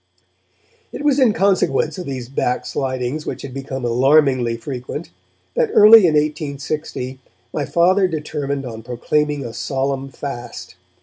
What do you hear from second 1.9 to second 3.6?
of these backslidings, which had